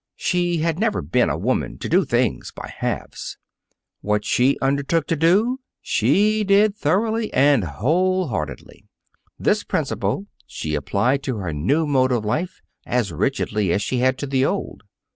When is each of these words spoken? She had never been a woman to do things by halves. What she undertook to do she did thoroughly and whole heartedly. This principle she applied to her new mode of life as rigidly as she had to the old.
She 0.15 0.57
had 0.57 0.79
never 0.79 1.03
been 1.03 1.29
a 1.29 1.37
woman 1.37 1.77
to 1.77 1.87
do 1.87 2.05
things 2.05 2.51
by 2.51 2.73
halves. 2.75 3.37
What 3.99 4.25
she 4.25 4.57
undertook 4.59 5.05
to 5.09 5.15
do 5.15 5.59
she 5.79 6.43
did 6.43 6.75
thoroughly 6.75 7.31
and 7.31 7.63
whole 7.63 8.29
heartedly. 8.29 8.87
This 9.37 9.63
principle 9.63 10.25
she 10.47 10.73
applied 10.73 11.21
to 11.25 11.37
her 11.37 11.53
new 11.53 11.85
mode 11.85 12.11
of 12.11 12.25
life 12.25 12.63
as 12.83 13.11
rigidly 13.11 13.71
as 13.71 13.83
she 13.83 13.99
had 13.99 14.17
to 14.17 14.25
the 14.25 14.43
old. 14.43 14.81